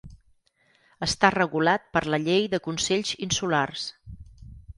Està 1.07 1.29
regulat 1.35 1.85
per 1.97 2.03
la 2.15 2.19
Llei 2.25 2.49
de 2.55 2.61
Consells 2.69 3.13
Insulars. 3.27 3.87